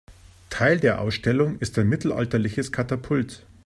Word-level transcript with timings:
Teil 0.49 0.79
der 0.79 0.99
Ausstellung 0.99 1.59
ist 1.59 1.77
ein 1.77 1.87
mittelalterliches 1.87 2.71
Katapult. 2.71 3.45